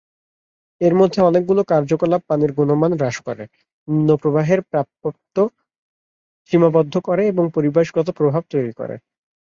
[0.81, 3.43] এর মধ্যে অনেকগুলো কার্যকলাপ পানির গুণমান হ্রাস করে,
[3.87, 5.43] নিম্ন প্রবাহের প্রাপ্যতা
[6.51, 8.95] সীমাবদ্ধ করে এবং পরিবেশগত প্রভাব তৈরি করে।